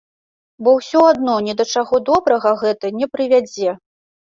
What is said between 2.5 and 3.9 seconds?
гэта не прывядзе.